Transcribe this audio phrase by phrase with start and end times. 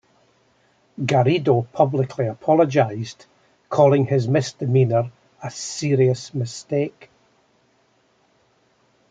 [1.05, 3.27] Garrido publicly apologized,
[3.69, 5.11] calling his misdemeanor
[5.43, 7.11] a "serious mistake".